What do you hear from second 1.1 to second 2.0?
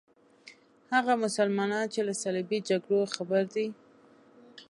مسلمانان چې